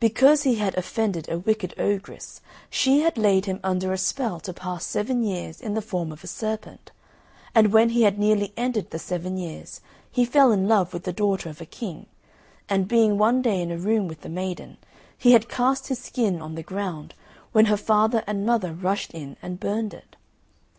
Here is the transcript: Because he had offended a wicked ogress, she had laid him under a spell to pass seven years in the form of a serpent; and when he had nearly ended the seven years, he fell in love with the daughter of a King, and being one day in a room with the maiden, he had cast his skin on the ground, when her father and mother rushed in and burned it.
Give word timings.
Because 0.00 0.44
he 0.44 0.54
had 0.54 0.74
offended 0.78 1.28
a 1.30 1.38
wicked 1.40 1.74
ogress, 1.78 2.40
she 2.70 3.00
had 3.02 3.18
laid 3.18 3.44
him 3.44 3.60
under 3.62 3.92
a 3.92 3.98
spell 3.98 4.40
to 4.40 4.54
pass 4.54 4.86
seven 4.86 5.22
years 5.22 5.60
in 5.60 5.74
the 5.74 5.82
form 5.82 6.10
of 6.10 6.24
a 6.24 6.26
serpent; 6.26 6.90
and 7.54 7.70
when 7.70 7.90
he 7.90 8.04
had 8.04 8.18
nearly 8.18 8.54
ended 8.56 8.88
the 8.88 8.98
seven 8.98 9.36
years, 9.36 9.82
he 10.10 10.24
fell 10.24 10.52
in 10.52 10.68
love 10.68 10.94
with 10.94 11.02
the 11.04 11.12
daughter 11.12 11.50
of 11.50 11.60
a 11.60 11.66
King, 11.66 12.06
and 12.66 12.88
being 12.88 13.18
one 13.18 13.42
day 13.42 13.60
in 13.60 13.70
a 13.70 13.76
room 13.76 14.08
with 14.08 14.22
the 14.22 14.30
maiden, 14.30 14.78
he 15.18 15.32
had 15.32 15.50
cast 15.50 15.88
his 15.88 15.98
skin 15.98 16.40
on 16.40 16.54
the 16.54 16.62
ground, 16.62 17.12
when 17.52 17.66
her 17.66 17.76
father 17.76 18.24
and 18.26 18.46
mother 18.46 18.72
rushed 18.72 19.10
in 19.12 19.36
and 19.42 19.60
burned 19.60 19.92
it. 19.92 20.16